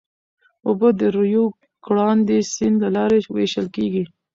اوبه 0.67 0.89
د 0.99 1.01
ریو 1.17 1.45
ګرانډې 1.85 2.39
سیند 2.53 2.77
له 2.83 2.89
لارې 2.97 3.17
وېشل 3.35 3.67
کېږي. 3.75 4.03